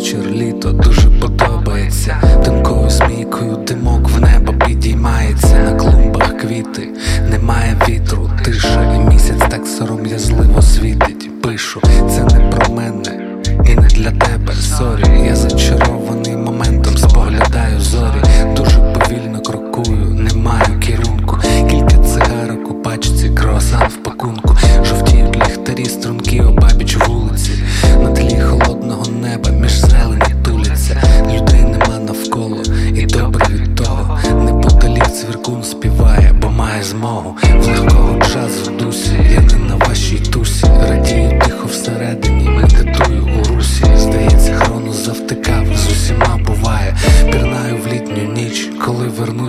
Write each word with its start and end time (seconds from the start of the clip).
вечір, 0.00 0.30
літо 0.30 0.72
дуже 0.72 1.10
подобається, 1.10 2.16
тонкою 2.44 2.90
змійкою 2.90 3.56
димок 3.56 4.08
в 4.08 4.20
небо 4.20 4.52
підіймається, 4.66 5.58
на 5.58 5.72
клумбах 5.72 6.36
квіти, 6.36 6.88
немає 7.30 7.76
вітру, 7.88 8.30
тиша, 8.44 8.94
і 8.94 9.12
місяць 9.12 9.42
так 9.50 9.66
сором'язливо 9.66 10.62
світить. 10.62 11.42
Пишу, 11.42 11.80
це 12.10 12.36
не 12.36 12.50
про 12.50 12.74
мене 12.74 13.40
і 13.66 13.74
не 13.74 13.88
для 13.88 14.10
тебе. 14.10 14.52
Sorry, 14.52 15.26
я 15.26 15.36
зачарований 15.36 16.36
моментом, 16.36 16.96
споглядаю 16.96 17.80
зорі. 17.80 18.22
Дуже 18.56 18.89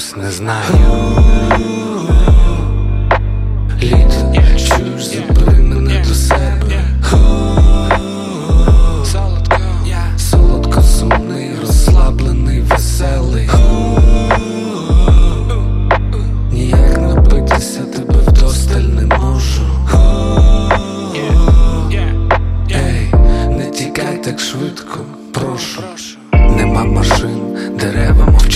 коли 0.00 0.24
не 0.24 0.30
знаю. 0.30 0.99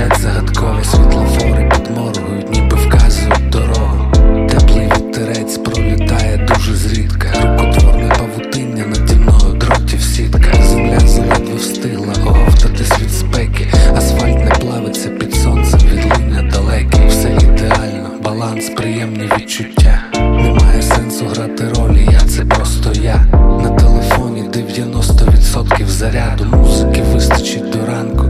Мовчать 0.00 0.20
загадково, 0.20 0.84
світлофори 0.84 1.68
підморгують, 1.68 2.50
ніби 2.52 2.76
вказують 2.76 3.50
дорогу. 3.50 4.12
Теплий 4.48 4.86
вітерець 4.86 5.58
пролітає 5.58 6.48
дуже 6.48 6.74
зрідка. 6.74 7.28
Рукотворне 7.42 8.12
павутиння 8.18 8.86
наді 8.86 9.14
мною 9.14 9.54
дротів 9.54 10.02
сітка. 10.02 10.62
Земля 10.62 11.00
заледве 11.00 11.54
встигла 11.56 12.14
оговтатись 12.26 13.00
від 13.00 13.10
спеки. 13.10 13.66
Асфальт 13.96 14.44
не 14.44 14.50
плавиться 14.50 15.08
під 15.08 15.34
сонцем, 15.34 15.80
відлуння 15.80 16.50
далекі. 16.52 16.98
Все 17.08 17.28
ідеально, 17.30 18.10
баланс, 18.24 18.70
приємні 18.76 19.30
відчуття. 19.38 20.02
Немає 20.14 20.82
сенсу 20.82 21.26
грати 21.26 21.64
ролі, 21.68 22.08
я 22.12 22.20
це 22.20 22.44
просто 22.44 22.92
я. 23.02 23.24
На 23.62 23.70
телефоні 23.70 24.42
90% 24.42 25.86
заряду. 25.86 26.44
Музики 26.44 27.02
вистачить 27.12 27.70
до 27.70 27.86
ранку, 27.86 28.24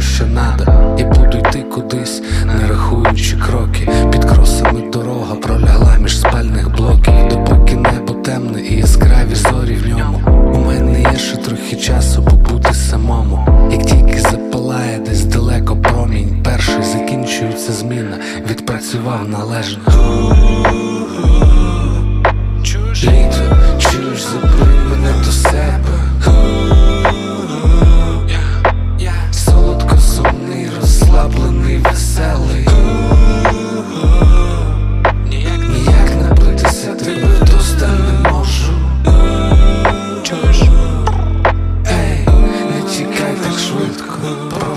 що 0.00 0.26
надо? 0.26 0.64
І 0.98 1.04
буду 1.04 1.38
йти 1.38 1.62
кудись, 1.62 2.22
не 2.44 2.68
рахуючи 2.68 3.36
кроки. 3.36 3.88
Під 4.12 4.24
кросами 4.24 4.90
дорога 4.92 5.34
пролягла 5.34 5.96
між 6.00 6.20
спальних 6.20 6.76
блоків. 6.76 7.14
Допоки 7.30 7.74
небо 7.74 8.12
темне 8.14 8.60
і 8.60 8.76
яскраві 8.76 9.34
зорі 9.34 9.74
в 9.74 9.88
ньому. 9.88 10.20
У 10.54 10.58
мене 10.58 11.00
є 11.00 11.18
ще 11.18 11.36
трохи 11.36 11.76
часу 11.76 12.22
побути 12.22 12.74
самому. 12.74 13.68
Як 13.72 13.82
тільки 13.86 14.20
запалає 14.20 14.98
десь 14.98 15.24
далеко 15.24 15.76
промінь, 15.76 16.42
перший 16.44 16.82
закінчується 16.82 17.72
зміна, 17.72 18.18
відпрацював 18.50 19.28
належно. 19.28 19.82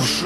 чуєш 0.07 0.25